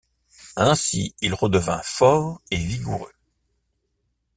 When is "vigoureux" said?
2.57-3.13